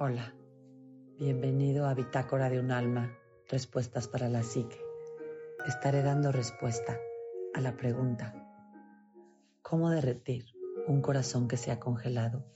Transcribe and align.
Hola, 0.00 0.32
bienvenido 1.18 1.88
a 1.88 1.94
Bitácora 1.94 2.48
de 2.48 2.60
un 2.60 2.70
alma, 2.70 3.18
respuestas 3.48 4.06
para 4.06 4.28
la 4.28 4.44
psique. 4.44 4.80
Estaré 5.66 6.02
dando 6.02 6.30
respuesta 6.30 6.96
a 7.52 7.60
la 7.60 7.76
pregunta, 7.76 8.32
¿cómo 9.60 9.90
derretir 9.90 10.44
un 10.86 11.02
corazón 11.02 11.48
que 11.48 11.56
se 11.56 11.72
ha 11.72 11.80
congelado? 11.80 12.46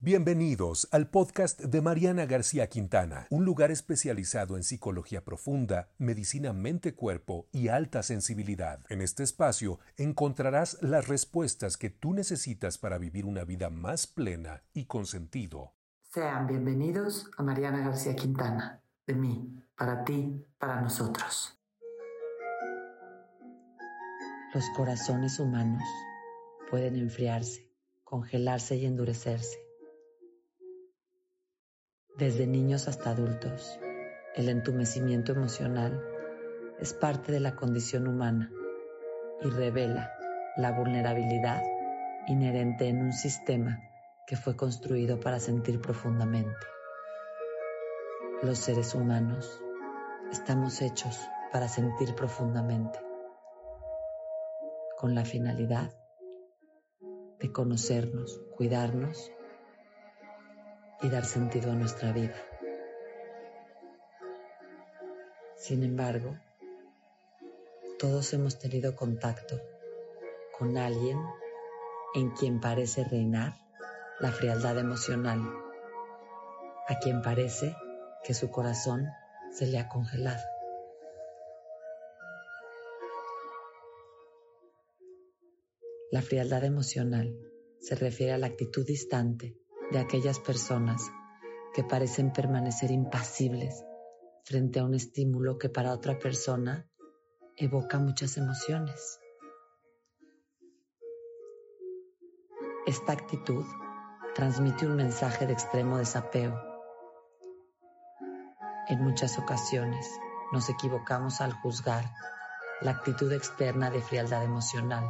Bienvenidos 0.00 0.88
al 0.90 1.08
podcast 1.10 1.60
de 1.60 1.80
Mariana 1.80 2.26
García 2.26 2.68
Quintana, 2.68 3.28
un 3.30 3.44
lugar 3.44 3.70
especializado 3.70 4.56
en 4.56 4.64
psicología 4.64 5.24
profunda, 5.24 5.92
medicina 5.98 6.52
mente-cuerpo 6.52 7.46
y 7.52 7.68
alta 7.68 8.02
sensibilidad. 8.02 8.80
En 8.88 9.00
este 9.00 9.22
espacio 9.22 9.78
encontrarás 9.96 10.78
las 10.82 11.06
respuestas 11.06 11.76
que 11.76 11.90
tú 11.90 12.14
necesitas 12.14 12.78
para 12.78 12.98
vivir 12.98 13.26
una 13.26 13.44
vida 13.44 13.70
más 13.70 14.08
plena 14.08 14.64
y 14.72 14.86
con 14.86 15.06
sentido. 15.06 15.74
Sean 16.14 16.46
bienvenidos 16.46 17.28
a 17.36 17.42
Mariana 17.42 17.80
García 17.80 18.14
Quintana, 18.14 18.80
de 19.04 19.14
mí, 19.14 19.52
para 19.76 20.04
ti, 20.04 20.46
para 20.58 20.80
nosotros. 20.80 21.58
Los 24.54 24.64
corazones 24.76 25.40
humanos 25.40 25.82
pueden 26.70 26.94
enfriarse, 26.94 27.68
congelarse 28.04 28.76
y 28.76 28.86
endurecerse. 28.86 29.58
Desde 32.16 32.46
niños 32.46 32.86
hasta 32.86 33.10
adultos, 33.10 33.80
el 34.36 34.48
entumecimiento 34.50 35.32
emocional 35.32 36.00
es 36.78 36.94
parte 36.94 37.32
de 37.32 37.40
la 37.40 37.56
condición 37.56 38.06
humana 38.06 38.52
y 39.42 39.48
revela 39.48 40.12
la 40.56 40.70
vulnerabilidad 40.70 41.64
inherente 42.28 42.86
en 42.86 43.02
un 43.02 43.12
sistema 43.12 43.90
que 44.26 44.36
fue 44.36 44.56
construido 44.56 45.20
para 45.20 45.38
sentir 45.38 45.80
profundamente. 45.80 46.66
Los 48.42 48.58
seres 48.58 48.94
humanos 48.94 49.60
estamos 50.30 50.80
hechos 50.80 51.20
para 51.52 51.68
sentir 51.68 52.14
profundamente, 52.14 52.98
con 54.98 55.14
la 55.14 55.24
finalidad 55.24 55.92
de 57.38 57.52
conocernos, 57.52 58.40
cuidarnos 58.56 59.30
y 61.02 61.08
dar 61.10 61.24
sentido 61.24 61.70
a 61.70 61.74
nuestra 61.74 62.12
vida. 62.12 62.34
Sin 65.56 65.82
embargo, 65.82 66.36
todos 67.98 68.32
hemos 68.32 68.58
tenido 68.58 68.96
contacto 68.96 69.60
con 70.58 70.76
alguien 70.76 71.18
en 72.14 72.30
quien 72.30 72.60
parece 72.60 73.04
reinar 73.04 73.63
la 74.20 74.30
frialdad 74.30 74.78
emocional, 74.78 75.40
a 76.88 76.98
quien 77.00 77.20
parece 77.20 77.76
que 78.22 78.32
su 78.32 78.50
corazón 78.50 79.08
se 79.50 79.66
le 79.66 79.78
ha 79.78 79.88
congelado. 79.88 80.42
La 86.10 86.22
frialdad 86.22 86.64
emocional 86.64 87.36
se 87.80 87.96
refiere 87.96 88.32
a 88.32 88.38
la 88.38 88.46
actitud 88.46 88.86
distante 88.86 89.56
de 89.90 89.98
aquellas 89.98 90.38
personas 90.38 91.10
que 91.74 91.82
parecen 91.82 92.32
permanecer 92.32 92.92
impasibles 92.92 93.84
frente 94.44 94.78
a 94.78 94.84
un 94.84 94.94
estímulo 94.94 95.58
que 95.58 95.68
para 95.68 95.92
otra 95.92 96.18
persona 96.18 96.88
evoca 97.56 97.98
muchas 97.98 98.36
emociones. 98.36 99.18
Esta 102.86 103.12
actitud 103.12 103.64
transmite 104.34 104.84
un 104.84 104.96
mensaje 104.96 105.46
de 105.46 105.52
extremo 105.52 105.98
desapego. 105.98 106.60
En 108.88 109.00
muchas 109.02 109.38
ocasiones 109.38 110.10
nos 110.52 110.68
equivocamos 110.68 111.40
al 111.40 111.52
juzgar 111.52 112.04
la 112.80 112.90
actitud 112.90 113.32
externa 113.32 113.90
de 113.90 114.02
frialdad 114.02 114.42
emocional, 114.42 115.08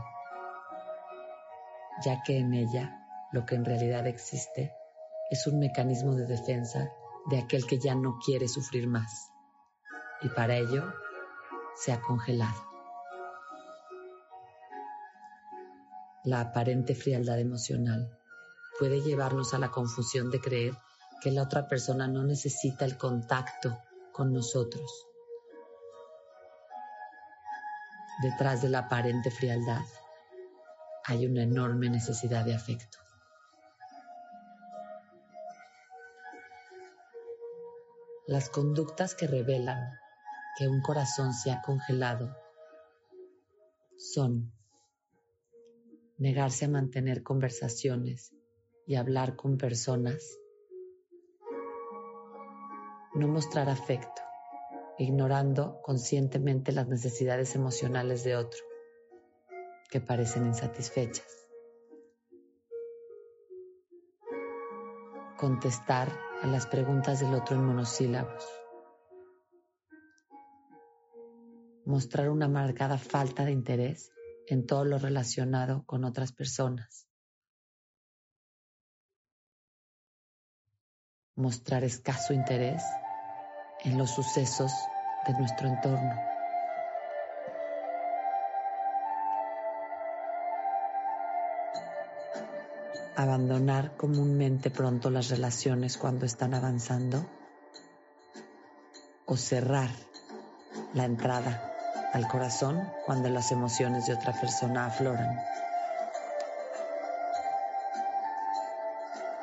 ya 2.04 2.22
que 2.22 2.38
en 2.38 2.52
ella 2.52 3.00
lo 3.32 3.46
que 3.46 3.54
en 3.54 3.64
realidad 3.64 4.06
existe 4.06 4.74
es 5.30 5.46
un 5.46 5.58
mecanismo 5.58 6.14
de 6.14 6.26
defensa 6.26 6.90
de 7.26 7.38
aquel 7.38 7.66
que 7.66 7.78
ya 7.78 7.94
no 7.94 8.18
quiere 8.24 8.46
sufrir 8.46 8.86
más 8.86 9.30
y 10.20 10.28
para 10.28 10.56
ello 10.56 10.92
se 11.76 11.92
ha 11.92 12.00
congelado. 12.02 12.60
La 16.24 16.40
aparente 16.40 16.94
frialdad 16.94 17.40
emocional 17.40 18.18
puede 18.78 19.00
llevarnos 19.00 19.54
a 19.54 19.58
la 19.58 19.70
confusión 19.70 20.30
de 20.30 20.40
creer 20.40 20.76
que 21.20 21.30
la 21.30 21.42
otra 21.42 21.68
persona 21.68 22.08
no 22.08 22.24
necesita 22.24 22.84
el 22.84 22.98
contacto 22.98 23.78
con 24.12 24.32
nosotros. 24.32 25.06
Detrás 28.22 28.62
de 28.62 28.68
la 28.68 28.80
aparente 28.80 29.30
frialdad 29.30 29.84
hay 31.04 31.26
una 31.26 31.42
enorme 31.42 31.90
necesidad 31.90 32.44
de 32.44 32.54
afecto. 32.54 32.98
Las 38.26 38.48
conductas 38.48 39.14
que 39.14 39.26
revelan 39.26 39.98
que 40.56 40.68
un 40.68 40.80
corazón 40.80 41.34
se 41.34 41.50
ha 41.50 41.60
congelado 41.60 42.34
son 43.96 44.52
negarse 46.16 46.64
a 46.64 46.68
mantener 46.68 47.22
conversaciones 47.22 48.32
y 48.86 48.96
hablar 48.96 49.36
con 49.36 49.56
personas. 49.56 50.38
No 53.14 53.28
mostrar 53.28 53.68
afecto, 53.68 54.22
ignorando 54.98 55.80
conscientemente 55.82 56.72
las 56.72 56.88
necesidades 56.88 57.54
emocionales 57.54 58.24
de 58.24 58.36
otro, 58.36 58.60
que 59.90 60.00
parecen 60.00 60.46
insatisfechas. 60.46 61.48
Contestar 65.38 66.08
a 66.42 66.46
las 66.46 66.66
preguntas 66.66 67.20
del 67.20 67.34
otro 67.34 67.56
en 67.56 67.64
monosílabos. 67.64 68.44
Mostrar 71.84 72.30
una 72.30 72.48
marcada 72.48 72.98
falta 72.98 73.44
de 73.44 73.52
interés 73.52 74.10
en 74.46 74.66
todo 74.66 74.84
lo 74.84 74.98
relacionado 74.98 75.84
con 75.84 76.04
otras 76.04 76.32
personas. 76.32 77.06
Mostrar 81.36 81.84
escaso 81.84 82.32
interés 82.32 82.82
en 83.82 83.98
los 83.98 84.10
sucesos 84.10 84.72
de 85.26 85.32
nuestro 85.34 85.68
entorno. 85.68 86.14
Abandonar 93.16 93.96
comúnmente 93.96 94.70
pronto 94.70 95.10
las 95.10 95.28
relaciones 95.28 95.96
cuando 95.96 96.26
están 96.26 96.54
avanzando 96.54 97.24
o 99.26 99.36
cerrar 99.36 99.90
la 100.94 101.04
entrada 101.04 101.72
al 102.12 102.28
corazón 102.28 102.80
cuando 103.06 103.28
las 103.28 103.50
emociones 103.50 104.06
de 104.06 104.14
otra 104.14 104.32
persona 104.32 104.86
afloran. 104.86 105.36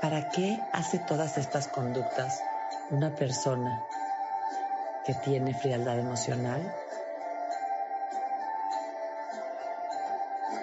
¿Para 0.01 0.29
qué 0.29 0.59
hace 0.71 0.97
todas 0.97 1.37
estas 1.37 1.67
conductas 1.67 2.41
una 2.89 3.13
persona 3.13 3.85
que 5.05 5.13
tiene 5.13 5.53
frialdad 5.53 5.99
emocional? 5.99 6.75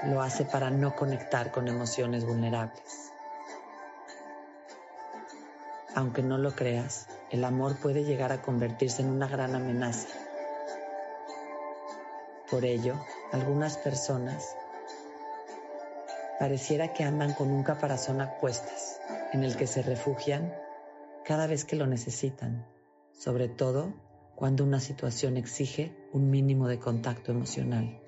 Lo 0.06 0.22
hace 0.22 0.44
para 0.44 0.70
no 0.70 0.96
conectar 0.96 1.52
con 1.52 1.68
emociones 1.68 2.24
vulnerables. 2.24 3.12
Aunque 5.94 6.24
no 6.24 6.36
lo 6.36 6.56
creas, 6.56 7.06
el 7.30 7.44
amor 7.44 7.76
puede 7.76 8.02
llegar 8.02 8.32
a 8.32 8.42
convertirse 8.42 9.02
en 9.02 9.10
una 9.10 9.28
gran 9.28 9.54
amenaza. 9.54 10.08
Por 12.50 12.64
ello, 12.64 12.96
algunas 13.30 13.76
personas 13.76 14.56
pareciera 16.38 16.92
que 16.92 17.04
andan 17.04 17.34
con 17.34 17.50
un 17.50 17.62
caparazón 17.62 18.20
a 18.20 18.36
cuestas 18.36 19.00
en 19.32 19.44
el 19.44 19.56
que 19.56 19.66
se 19.66 19.82
refugian 19.82 20.54
cada 21.24 21.46
vez 21.46 21.64
que 21.64 21.76
lo 21.76 21.86
necesitan, 21.86 22.66
sobre 23.12 23.48
todo 23.48 23.92
cuando 24.34 24.64
una 24.64 24.80
situación 24.80 25.36
exige 25.36 25.92
un 26.12 26.30
mínimo 26.30 26.68
de 26.68 26.78
contacto 26.78 27.32
emocional. 27.32 28.00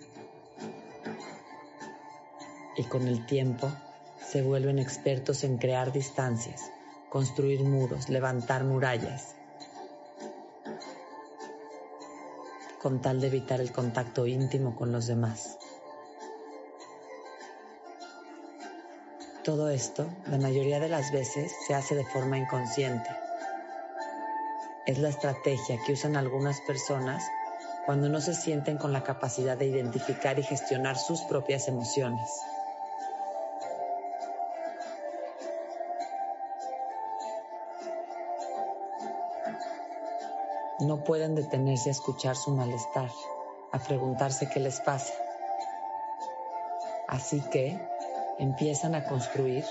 Y 2.77 2.85
con 2.85 3.09
el 3.09 3.27
tiempo 3.27 3.71
se 4.25 4.43
vuelven 4.43 4.79
expertos 4.79 5.43
en 5.43 5.59
crear 5.59 5.93
distancias, 5.93 6.71
construir 7.11 7.63
muros, 7.65 8.09
levantar 8.09 8.65
murallas, 8.65 9.35
con 12.81 13.03
tal 13.03 13.21
de 13.21 13.27
evitar 13.27 13.61
el 13.61 13.73
contacto 13.73 14.27
íntimo 14.27 14.77
con 14.77 14.93
los 14.93 15.07
demás. 15.07 15.59
Todo 19.45 19.71
esto, 19.71 20.07
la 20.27 20.37
mayoría 20.37 20.81
de 20.81 20.91
las 20.91 21.13
veces, 21.13 21.51
se 21.67 21.75
hace 21.75 21.95
de 21.95 22.05
forma 22.05 22.37
inconsciente, 22.37 23.09
es 24.87 24.99
la 24.99 25.09
estrategia 25.09 25.79
que 25.87 25.93
usan 25.93 26.17
algunas 26.17 26.61
personas 26.61 27.25
cuando 27.87 28.11
no 28.11 28.21
se 28.21 28.35
sienten 28.35 28.77
con 28.77 28.93
la 28.93 29.03
capacidad 29.03 29.57
de 29.57 29.67
identificar 29.67 30.39
y 30.39 30.43
gestionar 30.43 30.99
sus 30.99 31.23
propias 31.23 31.69
emociones. 31.69 32.29
No 40.81 41.03
pueden 41.03 41.35
detenerse 41.35 41.89
a 41.89 41.93
escuchar 41.93 42.37
su 42.37 42.51
malestar, 42.51 43.11
a 43.73 43.79
preguntarse 43.79 44.51
qué 44.51 44.61
les 44.61 44.81
pasa. 44.81 45.15
Así 47.09 47.41
que 47.51 47.81
empiezan 48.41 48.95
a 48.95 49.05
construir 49.05 49.65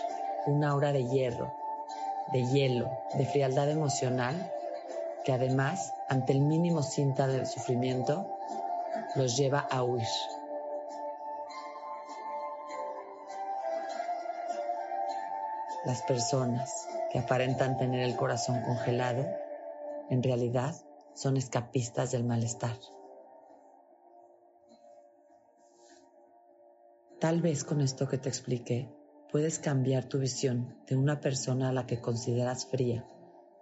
una 0.45 0.69
aura 0.69 0.93
de 0.93 1.07
hierro, 1.07 1.51
de 2.31 2.45
hielo, 2.45 2.89
de 3.15 3.25
frialdad 3.25 3.69
emocional, 3.69 4.51
que 5.25 5.33
además, 5.33 5.93
ante 6.07 6.33
el 6.33 6.41
mínimo 6.41 6.83
cinta 6.83 7.27
del 7.27 7.47
sufrimiento, 7.47 8.27
los 9.15 9.35
lleva 9.35 9.59
a 9.59 9.83
huir. 9.83 10.07
Las 15.85 16.03
personas 16.03 16.87
que 17.11 17.19
aparentan 17.19 17.77
tener 17.77 18.01
el 18.01 18.15
corazón 18.15 18.61
congelado, 18.61 19.25
en 20.09 20.21
realidad 20.21 20.75
son 21.15 21.37
escapistas 21.37 22.11
del 22.11 22.23
malestar. 22.23 22.75
Tal 27.19 27.41
vez 27.41 27.65
con 27.65 27.81
esto 27.81 28.07
que 28.07 28.17
te 28.17 28.29
expliqué 28.29 28.89
puedes 29.29 29.59
cambiar 29.59 30.05
tu 30.05 30.19
visión 30.19 30.77
de 30.87 30.95
una 30.95 31.19
persona 31.19 31.67
a 31.67 31.73
la 31.73 31.85
que 31.85 31.99
consideras 31.99 32.67
fría, 32.67 33.05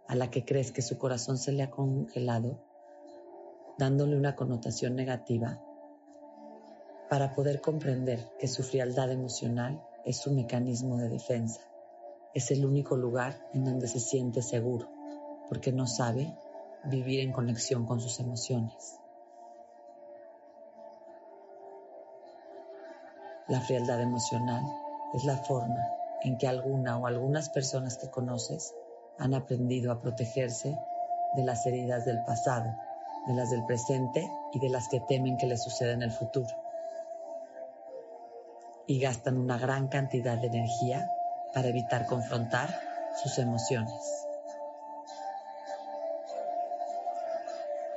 a 0.07 0.15
la 0.15 0.29
que 0.29 0.45
crees 0.45 0.71
que 0.71 0.83
su 0.83 0.99
corazón 0.99 1.39
se 1.39 1.51
le 1.51 1.63
ha 1.63 1.71
congelado, 1.71 2.63
dándole 3.79 4.15
una 4.15 4.35
connotación 4.35 4.95
negativa, 4.95 5.59
para 7.09 7.33
poder 7.33 7.59
comprender 7.59 8.29
que 8.37 8.47
su 8.47 8.61
frialdad 8.61 9.11
emocional 9.11 9.81
es 10.05 10.17
su 10.17 10.31
mecanismo 10.31 10.97
de 10.97 11.09
defensa. 11.09 11.61
Es 12.35 12.51
el 12.51 12.63
único 12.63 12.95
lugar 12.95 13.49
en 13.55 13.65
donde 13.65 13.87
se 13.87 13.99
siente 13.99 14.43
seguro, 14.43 14.87
porque 15.49 15.71
no 15.71 15.87
sabe 15.87 16.37
vivir 16.83 17.21
en 17.21 17.31
conexión 17.31 17.87
con 17.87 17.99
sus 18.01 18.19
emociones. 18.19 18.99
La 23.47 23.61
frialdad 23.61 24.01
emocional 24.01 24.61
es 25.13 25.23
la 25.23 25.37
forma 25.37 25.79
en 26.21 26.37
que 26.37 26.49
alguna 26.49 26.97
o 26.97 27.07
algunas 27.07 27.47
personas 27.47 27.97
que 27.97 28.09
conoces 28.09 28.75
han 29.17 29.33
aprendido 29.33 29.93
a 29.93 30.01
protegerse 30.01 30.77
de 31.33 31.43
las 31.45 31.65
heridas 31.65 32.03
del 32.03 32.21
pasado, 32.25 32.75
de 33.25 33.33
las 33.33 33.49
del 33.49 33.63
presente 33.65 34.29
y 34.51 34.59
de 34.59 34.67
las 34.67 34.89
que 34.89 34.99
temen 34.99 35.37
que 35.37 35.47
les 35.47 35.63
suceda 35.63 35.93
en 35.93 36.03
el 36.03 36.11
futuro. 36.11 36.49
Y 38.85 38.99
gastan 38.99 39.37
una 39.37 39.57
gran 39.57 39.87
cantidad 39.87 40.37
de 40.37 40.47
energía 40.47 41.09
para 41.53 41.69
evitar 41.69 42.05
confrontar 42.05 42.69
sus 43.23 43.37
emociones. 43.39 44.27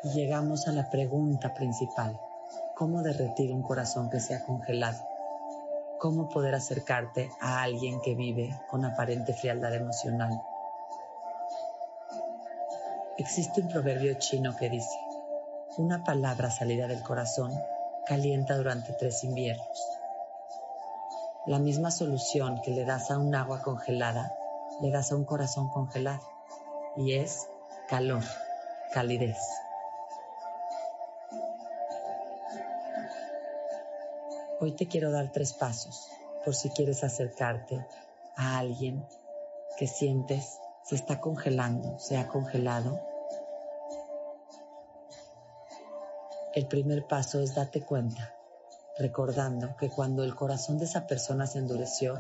Y 0.05 0.11
llegamos 0.11 0.69
a 0.69 0.73
la 0.73 0.89
pregunta 0.91 1.55
principal, 1.55 2.21
¿cómo 2.77 3.03
derretir 3.03 3.53
un 3.53 3.63
corazón 3.63 4.11
que 4.11 4.21
se 4.21 4.37
ha 4.37 4.45
congelado? 4.45 5.10
¿Cómo 6.01 6.31
poder 6.31 6.55
acercarte 6.55 7.31
a 7.43 7.63
alguien 7.63 8.01
que 8.01 8.15
vive 8.15 8.59
con 8.71 8.87
aparente 8.87 9.35
frialdad 9.35 9.75
emocional? 9.75 10.31
Existe 13.19 13.61
un 13.61 13.69
proverbio 13.69 14.15
chino 14.15 14.57
que 14.57 14.71
dice, 14.71 14.99
una 15.77 16.03
palabra 16.03 16.51
salida 16.51 16.87
del 16.87 17.03
corazón 17.03 17.53
calienta 18.07 18.57
durante 18.57 18.95
tres 18.95 19.25
inviernos. 19.25 19.87
La 21.45 21.59
misma 21.59 21.91
solución 21.91 22.63
que 22.63 22.71
le 22.71 22.87
das 22.87 23.11
a 23.11 23.19
un 23.19 23.35
agua 23.35 23.61
congelada, 23.61 24.35
le 24.81 24.91
das 24.91 25.13
a 25.13 25.17
un 25.17 25.27
corazón 25.27 25.69
congelado, 25.69 26.23
y 26.97 27.13
es 27.13 27.51
calor, 27.89 28.23
calidez. 28.95 29.37
Hoy 34.63 34.73
te 34.73 34.89
quiero 34.89 35.11
dar 35.11 35.33
tres 35.33 35.55
pasos 35.55 36.11
por 36.45 36.55
si 36.55 36.69
quieres 36.69 37.03
acercarte 37.03 37.83
a 38.37 38.59
alguien 38.59 39.07
que 39.79 39.87
sientes 39.87 40.59
se 40.85 40.97
está 40.97 41.19
congelando, 41.19 41.99
se 41.99 42.19
ha 42.19 42.29
congelado. 42.29 43.01
El 46.53 46.67
primer 46.67 47.07
paso 47.07 47.41
es 47.41 47.55
date 47.55 47.81
cuenta, 47.81 48.35
recordando 48.99 49.77
que 49.77 49.89
cuando 49.89 50.25
el 50.25 50.35
corazón 50.35 50.77
de 50.77 50.85
esa 50.85 51.07
persona 51.07 51.47
se 51.47 51.59
endureció, 51.59 52.19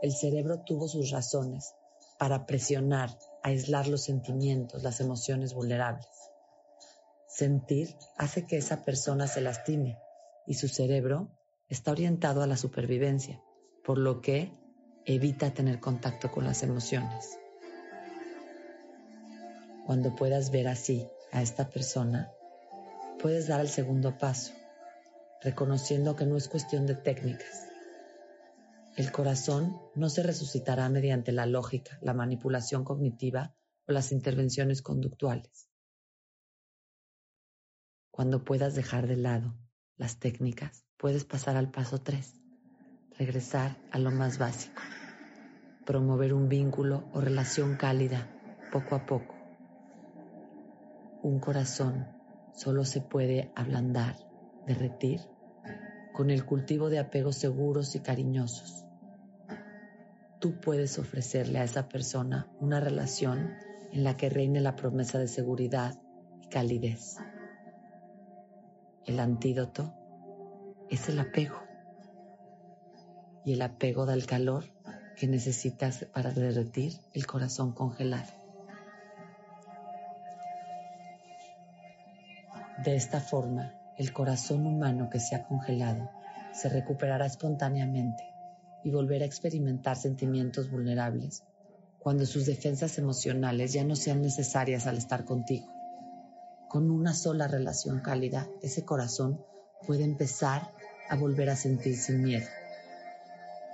el 0.00 0.14
cerebro 0.14 0.60
tuvo 0.60 0.86
sus 0.86 1.10
razones 1.10 1.74
para 2.18 2.46
presionar, 2.46 3.10
aislar 3.42 3.88
los 3.88 4.04
sentimientos, 4.04 4.84
las 4.84 5.00
emociones 5.00 5.54
vulnerables. 5.54 6.06
Sentir 7.26 7.96
hace 8.16 8.46
que 8.46 8.58
esa 8.58 8.84
persona 8.84 9.26
se 9.26 9.40
lastime 9.40 9.98
y 10.46 10.54
su 10.54 10.68
cerebro 10.68 11.30
está 11.70 11.92
orientado 11.92 12.42
a 12.42 12.48
la 12.48 12.56
supervivencia, 12.56 13.40
por 13.84 13.96
lo 13.96 14.20
que 14.20 14.52
evita 15.06 15.54
tener 15.54 15.78
contacto 15.78 16.30
con 16.30 16.44
las 16.44 16.64
emociones. 16.64 17.38
Cuando 19.86 20.14
puedas 20.16 20.50
ver 20.50 20.66
así 20.66 21.08
a 21.32 21.42
esta 21.42 21.70
persona, 21.70 22.32
puedes 23.20 23.46
dar 23.46 23.60
el 23.60 23.68
segundo 23.68 24.18
paso, 24.18 24.52
reconociendo 25.42 26.16
que 26.16 26.26
no 26.26 26.36
es 26.36 26.48
cuestión 26.48 26.86
de 26.86 26.96
técnicas. 26.96 27.68
El 28.96 29.12
corazón 29.12 29.80
no 29.94 30.10
se 30.10 30.24
resucitará 30.24 30.88
mediante 30.88 31.30
la 31.30 31.46
lógica, 31.46 31.98
la 32.02 32.14
manipulación 32.14 32.84
cognitiva 32.84 33.54
o 33.86 33.92
las 33.92 34.10
intervenciones 34.10 34.82
conductuales. 34.82 35.68
Cuando 38.10 38.44
puedas 38.44 38.74
dejar 38.74 39.06
de 39.06 39.16
lado 39.16 39.54
las 40.00 40.18
técnicas, 40.18 40.86
puedes 40.96 41.26
pasar 41.26 41.58
al 41.58 41.70
paso 41.70 42.00
3, 42.00 42.40
regresar 43.18 43.76
a 43.92 43.98
lo 43.98 44.10
más 44.10 44.38
básico, 44.38 44.80
promover 45.84 46.32
un 46.32 46.48
vínculo 46.48 47.04
o 47.12 47.20
relación 47.20 47.76
cálida 47.76 48.26
poco 48.72 48.94
a 48.94 49.04
poco. 49.04 49.34
Un 51.22 51.38
corazón 51.38 52.08
solo 52.54 52.86
se 52.86 53.02
puede 53.02 53.52
ablandar, 53.54 54.16
derretir, 54.66 55.20
con 56.14 56.30
el 56.30 56.46
cultivo 56.46 56.88
de 56.88 56.98
apegos 56.98 57.36
seguros 57.36 57.94
y 57.94 58.00
cariñosos. 58.00 58.86
Tú 60.38 60.58
puedes 60.62 60.98
ofrecerle 60.98 61.58
a 61.58 61.64
esa 61.64 61.90
persona 61.90 62.48
una 62.58 62.80
relación 62.80 63.52
en 63.92 64.02
la 64.02 64.16
que 64.16 64.30
reine 64.30 64.62
la 64.62 64.76
promesa 64.76 65.18
de 65.18 65.28
seguridad 65.28 66.00
y 66.42 66.48
calidez. 66.48 67.18
El 69.06 69.18
antídoto 69.18 69.94
es 70.90 71.08
el 71.08 71.18
apego. 71.18 71.56
Y 73.44 73.54
el 73.54 73.62
apego 73.62 74.04
da 74.04 74.12
el 74.12 74.26
calor 74.26 74.64
que 75.16 75.26
necesitas 75.26 76.04
para 76.12 76.32
derretir 76.32 76.92
el 77.14 77.26
corazón 77.26 77.72
congelado. 77.72 78.30
De 82.84 82.94
esta 82.94 83.20
forma, 83.20 83.74
el 83.96 84.12
corazón 84.12 84.66
humano 84.66 85.08
que 85.10 85.18
se 85.18 85.34
ha 85.34 85.44
congelado 85.44 86.10
se 86.52 86.68
recuperará 86.68 87.26
espontáneamente 87.26 88.24
y 88.84 88.90
volverá 88.90 89.24
a 89.24 89.28
experimentar 89.28 89.96
sentimientos 89.96 90.70
vulnerables 90.70 91.42
cuando 91.98 92.26
sus 92.26 92.46
defensas 92.46 92.96
emocionales 92.98 93.72
ya 93.72 93.84
no 93.84 93.96
sean 93.96 94.22
necesarias 94.22 94.86
al 94.86 94.96
estar 94.98 95.24
contigo. 95.24 95.79
Con 96.70 96.88
una 96.92 97.14
sola 97.14 97.48
relación 97.48 97.98
cálida, 97.98 98.46
ese 98.62 98.84
corazón 98.84 99.44
puede 99.88 100.04
empezar 100.04 100.70
a 101.08 101.16
volver 101.16 101.50
a 101.50 101.56
sentir 101.56 101.96
sin 101.96 102.22
miedo, 102.22 102.46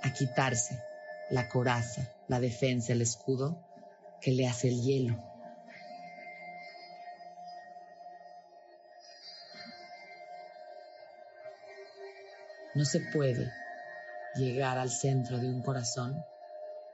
a 0.01 0.11
quitarse 0.13 0.81
la 1.29 1.47
coraza, 1.47 2.11
la 2.27 2.39
defensa, 2.39 2.93
el 2.93 3.03
escudo 3.03 3.63
que 4.19 4.31
le 4.31 4.47
hace 4.47 4.69
el 4.69 4.81
hielo. 4.81 5.15
No 12.73 12.83
se 12.83 12.99
puede 13.13 13.51
llegar 14.33 14.79
al 14.79 14.89
centro 14.89 15.37
de 15.37 15.47
un 15.47 15.61
corazón 15.61 16.15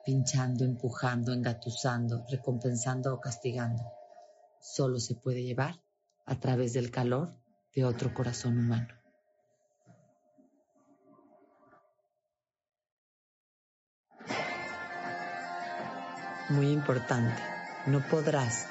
pinchando, 0.05 0.65
empujando, 0.65 1.31
engatusando, 1.31 2.25
recompensando 2.29 3.13
o 3.13 3.21
castigando. 3.21 3.89
Solo 4.59 4.99
se 4.99 5.15
puede 5.15 5.43
llevar 5.43 5.75
a 6.25 6.35
través 6.39 6.73
del 6.73 6.91
calor 6.91 7.35
de 7.75 7.85
otro 7.85 8.13
corazón 8.13 8.57
humano. 8.57 8.87
Muy 16.49 16.69
importante, 16.71 17.41
no 17.87 18.01
podrás 18.07 18.67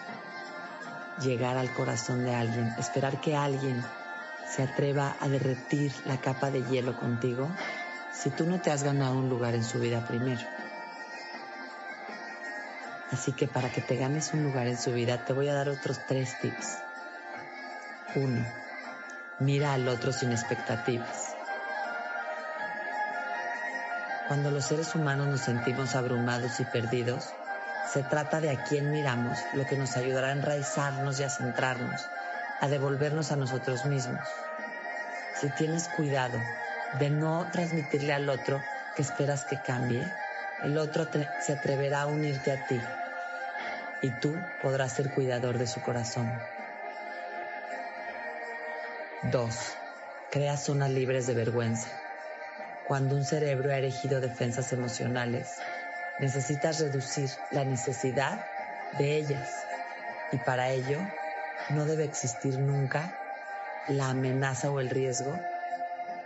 llegar 1.23 1.57
al 1.57 1.73
corazón 1.73 2.25
de 2.25 2.35
alguien, 2.35 2.67
esperar 2.79 3.21
que 3.21 3.35
alguien 3.35 3.83
se 4.49 4.63
atreva 4.63 5.17
a 5.21 5.29
derretir 5.29 5.93
la 6.05 6.21
capa 6.21 6.51
de 6.51 6.63
hielo 6.65 6.99
contigo 6.99 7.51
si 8.13 8.31
tú 8.31 8.47
no 8.47 8.61
te 8.61 8.71
has 8.71 8.83
ganado 8.83 9.17
un 9.19 9.29
lugar 9.29 9.55
en 9.55 9.65
su 9.65 9.81
vida 9.81 10.07
primero. 10.07 10.43
Así 13.11 13.33
que 13.33 13.47
para 13.47 13.71
que 13.71 13.81
te 13.81 13.97
ganes 13.97 14.33
un 14.33 14.43
lugar 14.45 14.67
en 14.67 14.79
su 14.79 14.93
vida 14.93 15.25
te 15.25 15.33
voy 15.33 15.49
a 15.49 15.55
dar 15.55 15.69
otros 15.69 15.99
tres 16.07 16.39
tips. 16.41 16.92
Uno, 18.15 18.45
mira 19.39 19.73
al 19.73 19.89
otro 19.89 20.13
sin 20.13 20.33
expectativas. 20.33 21.35
Cuando 24.29 24.51
los 24.51 24.67
seres 24.67 24.95
humanos 24.95 25.29
nos 25.29 25.41
sentimos 25.41 25.95
abrumados 25.95 26.61
y 26.61 26.65
perdidos, 26.65 27.33
se 27.91 28.03
trata 28.03 28.41
de 28.41 28.51
a 28.51 28.65
quién 28.65 28.91
miramos, 28.91 29.39
lo 29.55 29.67
que 29.67 29.77
nos 29.77 29.97
ayudará 29.97 30.29
a 30.29 30.33
enraizarnos 30.33 31.19
y 31.21 31.25
a 31.25 31.31
centrarnos, 31.31 32.07
a 32.61 32.69
devolvernos 32.69 33.33
a 33.33 33.37
nosotros 33.37 33.87
mismos. 33.87 34.29
Si 35.41 35.49
tienes 35.49 35.89
cuidado 35.89 36.39
de 36.99 37.09
no 37.09 37.49
transmitirle 37.51 38.13
al 38.13 38.29
otro 38.29 38.63
que 38.95 39.01
esperas 39.01 39.45
que 39.47 39.61
cambie, 39.63 40.07
el 40.63 40.77
otro 40.77 41.09
se 41.41 41.53
atreverá 41.53 42.03
a 42.03 42.07
unirte 42.07 42.53
a 42.53 42.67
ti 42.67 42.81
y 44.03 44.11
tú 44.21 44.39
podrás 44.61 44.93
ser 44.93 45.11
cuidador 45.11 45.57
de 45.57 45.67
su 45.67 45.81
corazón. 45.81 46.31
2. 49.31 49.55
Crea 50.33 50.57
zonas 50.57 50.91
libres 50.91 51.29
de 51.29 51.35
vergüenza. 51.35 51.89
Cuando 52.89 53.15
un 53.15 53.25
cerebro 53.25 53.71
ha 53.71 53.77
erigido 53.77 54.21
defensas 54.21 54.73
emocionales, 54.73 55.49
necesitas 56.19 56.81
reducir 56.81 57.31
la 57.53 57.65
necesidad 57.65 58.45
de 58.99 59.19
ellas 59.19 59.49
y 60.33 60.39
para 60.39 60.71
ello 60.71 60.99
no 61.71 61.85
debe 61.85 62.03
existir 62.03 62.59
nunca 62.59 63.17
la 63.89 64.09
amenaza 64.09 64.73
o 64.73 64.81
el 64.81 64.91
riesgo 64.91 65.39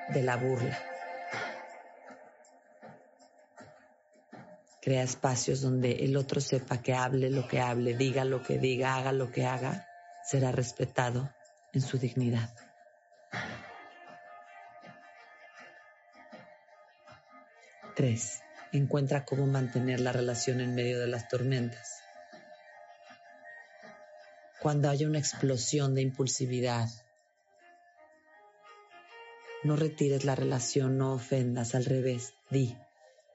de 0.09 0.23
la 0.23 0.37
burla. 0.37 0.79
Crea 4.81 5.03
espacios 5.03 5.61
donde 5.61 6.05
el 6.05 6.17
otro 6.17 6.41
sepa 6.41 6.79
que 6.79 6.95
hable 6.95 7.29
lo 7.29 7.47
que 7.47 7.61
hable, 7.61 7.95
diga 7.95 8.25
lo 8.25 8.43
que 8.43 8.57
diga, 8.57 8.95
haga 8.95 9.13
lo 9.13 9.31
que 9.31 9.45
haga, 9.45 9.87
será 10.25 10.51
respetado 10.51 11.29
en 11.75 11.83
su 11.83 11.99
dignidad. 11.99 12.66
Tres, 17.97 18.43
encuentra 18.73 19.25
cómo 19.25 19.47
mantener 19.47 20.01
la 20.01 20.13
relación 20.13 20.61
en 20.61 20.75
medio 20.75 21.01
de 21.01 21.07
las 21.07 21.29
tormentas. 21.29 22.03
Cuando 24.61 24.91
haya 24.91 25.07
una 25.07 25.19
explosión 25.19 25.95
de 25.95 26.03
impulsividad, 26.03 26.91
no 29.65 29.77
retires 29.77 30.27
la 30.27 30.35
relación, 30.35 30.99
no 30.99 31.15
ofendas, 31.15 31.75
al 31.75 31.87
revés, 31.87 32.35
di, 32.51 32.77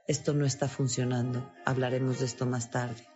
esto 0.07 0.35
no 0.35 0.45
está 0.45 0.67
funcionando, 0.67 1.51
hablaremos 1.65 2.19
de 2.19 2.27
esto 2.27 2.45
más 2.45 2.69
tarde. 2.69 3.07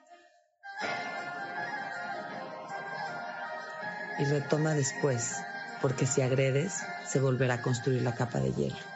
Y 4.18 4.24
retoma 4.24 4.74
después, 4.74 5.36
porque 5.80 6.08
si 6.08 6.24
agredes, 6.24 6.74
se 7.06 7.20
volverá 7.20 7.56
a 7.56 7.62
construir 7.62 8.02
la 8.02 8.16
capa 8.16 8.40
de 8.40 8.52
hielo. 8.52 8.95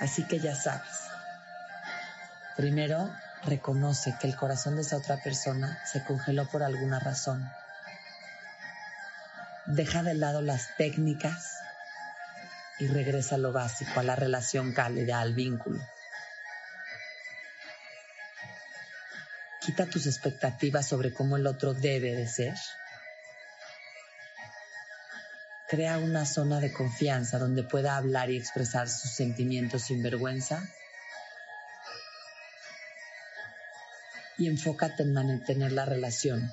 Así 0.00 0.26
que 0.26 0.40
ya 0.40 0.54
sabes, 0.54 1.10
Primero, 2.60 3.10
reconoce 3.42 4.14
que 4.20 4.26
el 4.26 4.36
corazón 4.36 4.76
de 4.76 4.82
esa 4.82 4.98
otra 4.98 5.22
persona 5.22 5.80
se 5.90 6.04
congeló 6.04 6.46
por 6.50 6.62
alguna 6.62 7.00
razón. 7.00 7.50
Deja 9.64 10.02
de 10.02 10.12
lado 10.12 10.42
las 10.42 10.76
técnicas 10.76 11.54
y 12.78 12.88
regresa 12.88 13.36
a 13.36 13.38
lo 13.38 13.52
básico, 13.52 13.98
a 13.98 14.02
la 14.02 14.14
relación 14.14 14.72
cálida, 14.72 15.22
al 15.22 15.32
vínculo. 15.32 15.80
Quita 19.62 19.86
tus 19.86 20.06
expectativas 20.06 20.86
sobre 20.86 21.14
cómo 21.14 21.38
el 21.38 21.46
otro 21.46 21.72
debe 21.72 22.14
de 22.14 22.28
ser. 22.28 22.56
Crea 25.70 25.98
una 25.98 26.26
zona 26.26 26.58
de 26.58 26.72
confianza 26.72 27.38
donde 27.38 27.62
pueda 27.62 27.96
hablar 27.96 28.28
y 28.28 28.36
expresar 28.36 28.88
sus 28.88 29.12
sentimientos 29.12 29.82
sin 29.82 30.02
vergüenza 30.02 30.68
y 34.36 34.48
enfócate 34.48 35.04
en 35.04 35.12
mantener 35.12 35.70
la 35.70 35.84
relación, 35.84 36.50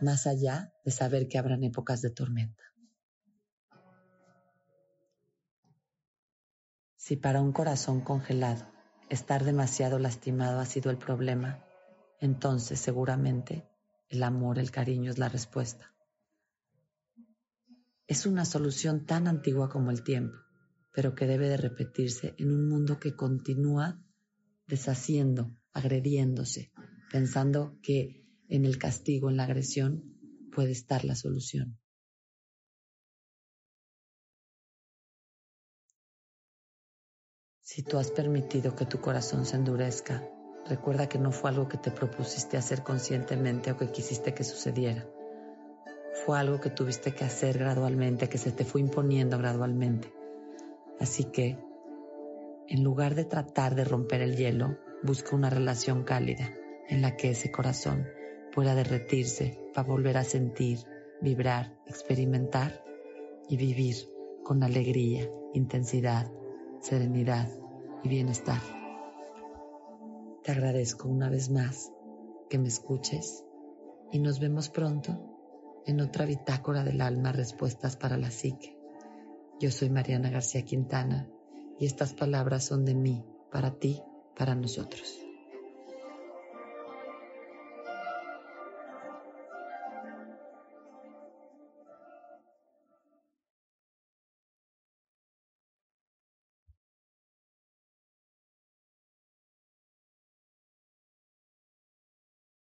más 0.00 0.28
allá 0.28 0.72
de 0.84 0.92
saber 0.92 1.26
que 1.26 1.36
habrán 1.36 1.64
épocas 1.64 2.00
de 2.00 2.10
tormenta. 2.10 2.62
Si 6.96 7.16
para 7.16 7.40
un 7.40 7.52
corazón 7.52 8.02
congelado 8.02 8.70
estar 9.08 9.42
demasiado 9.42 9.98
lastimado 9.98 10.60
ha 10.60 10.64
sido 10.64 10.92
el 10.92 10.98
problema, 10.98 11.64
entonces 12.20 12.78
seguramente 12.78 13.68
el 14.10 14.22
amor, 14.22 14.60
el 14.60 14.70
cariño 14.70 15.10
es 15.10 15.18
la 15.18 15.28
respuesta. 15.28 15.92
Es 18.08 18.24
una 18.24 18.46
solución 18.46 19.04
tan 19.04 19.28
antigua 19.28 19.68
como 19.68 19.90
el 19.90 20.02
tiempo, 20.02 20.38
pero 20.94 21.14
que 21.14 21.26
debe 21.26 21.50
de 21.50 21.58
repetirse 21.58 22.34
en 22.38 22.50
un 22.50 22.66
mundo 22.66 22.98
que 22.98 23.14
continúa 23.14 24.02
deshaciendo 24.66 25.54
agrediéndose, 25.74 26.72
pensando 27.12 27.78
que 27.82 28.24
en 28.48 28.64
el 28.64 28.78
castigo, 28.78 29.28
en 29.28 29.36
la 29.36 29.44
agresión, 29.44 30.02
puede 30.50 30.72
estar 30.72 31.04
la 31.04 31.14
solución. 31.14 31.78
Si 37.60 37.82
tú 37.82 37.98
has 37.98 38.10
permitido 38.10 38.74
que 38.74 38.86
tu 38.86 39.02
corazón 39.02 39.44
se 39.44 39.56
endurezca, 39.56 40.26
recuerda 40.66 41.10
que 41.10 41.18
no 41.18 41.30
fue 41.30 41.50
algo 41.50 41.68
que 41.68 41.76
te 41.76 41.90
propusiste 41.90 42.56
hacer 42.56 42.82
conscientemente 42.82 43.70
o 43.70 43.76
que 43.76 43.92
quisiste 43.92 44.32
que 44.32 44.44
sucediera. 44.44 45.06
Fue 46.24 46.38
algo 46.38 46.60
que 46.60 46.70
tuviste 46.70 47.14
que 47.14 47.24
hacer 47.24 47.58
gradualmente, 47.58 48.28
que 48.28 48.38
se 48.38 48.52
te 48.52 48.64
fue 48.64 48.80
imponiendo 48.80 49.38
gradualmente. 49.38 50.12
Así 51.00 51.24
que, 51.24 51.58
en 52.66 52.84
lugar 52.84 53.14
de 53.14 53.24
tratar 53.24 53.74
de 53.74 53.84
romper 53.84 54.22
el 54.22 54.36
hielo, 54.36 54.76
busca 55.02 55.36
una 55.36 55.50
relación 55.50 56.04
cálida 56.04 56.52
en 56.88 57.02
la 57.02 57.16
que 57.16 57.30
ese 57.30 57.50
corazón 57.50 58.06
pueda 58.54 58.74
derretirse 58.74 59.60
para 59.74 59.86
volver 59.86 60.16
a 60.16 60.24
sentir, 60.24 60.80
vibrar, 61.20 61.78
experimentar 61.86 62.84
y 63.48 63.56
vivir 63.56 63.96
con 64.42 64.62
alegría, 64.62 65.30
intensidad, 65.54 66.30
serenidad 66.80 67.48
y 68.02 68.08
bienestar. 68.08 68.60
Te 70.42 70.52
agradezco 70.52 71.08
una 71.08 71.28
vez 71.28 71.50
más 71.50 71.92
que 72.48 72.58
me 72.58 72.68
escuches 72.68 73.44
y 74.10 74.18
nos 74.18 74.40
vemos 74.40 74.70
pronto 74.70 75.27
en 75.86 76.00
otra 76.00 76.26
bitácora 76.26 76.84
del 76.84 77.00
alma 77.00 77.32
Respuestas 77.32 77.96
para 77.96 78.16
la 78.16 78.30
Psique. 78.30 78.76
Yo 79.60 79.70
soy 79.70 79.90
Mariana 79.90 80.30
García 80.30 80.62
Quintana 80.62 81.28
y 81.78 81.86
estas 81.86 82.14
palabras 82.14 82.64
son 82.64 82.84
de 82.84 82.94
mí, 82.94 83.24
para 83.50 83.72
ti 83.78 84.02
para 84.36 84.54
nosotros. 84.54 85.27